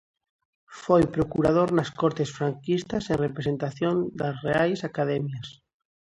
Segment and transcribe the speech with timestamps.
[0.81, 5.47] Foi procurador nas Cortes franquistas, en representación das Reais Academias.